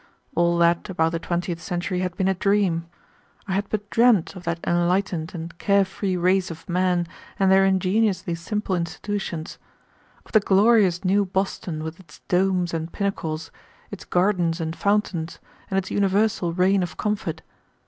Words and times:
All 0.33 0.57
that 0.57 0.89
about 0.89 1.11
the 1.11 1.19
twentieth 1.19 1.61
century 1.61 1.99
had 1.99 2.17
been 2.17 2.27
a 2.27 2.33
dream. 2.33 2.87
I 3.47 3.53
had 3.53 3.69
but 3.69 3.87
dreamed 3.91 4.33
of 4.35 4.45
that 4.45 4.59
enlightened 4.65 5.35
and 5.35 5.55
care 5.59 5.85
free 5.85 6.17
race 6.17 6.49
of 6.49 6.67
men 6.67 7.05
and 7.37 7.51
their 7.51 7.63
ingeniously 7.63 8.33
simple 8.33 8.75
institutions, 8.75 9.59
of 10.25 10.31
the 10.31 10.39
glorious 10.39 11.05
new 11.05 11.23
Boston 11.23 11.83
with 11.83 11.99
its 11.99 12.17
domes 12.29 12.73
and 12.73 12.91
pinnacles, 12.91 13.51
its 13.91 14.03
gardens 14.03 14.59
and 14.59 14.75
fountains, 14.75 15.37
and 15.69 15.77
its 15.77 15.91
universal 15.91 16.51
reign 16.51 16.81
of 16.81 16.97
comfort. 16.97 17.43